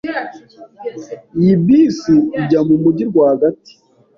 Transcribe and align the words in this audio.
Iyi 1.39 1.55
bisi 1.65 2.13
ijya 2.39 2.59
mumujyi 2.67 3.03
rwagati? 3.11 3.73